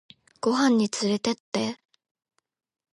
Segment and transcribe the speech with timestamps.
[0.41, 1.77] ご飯につれてって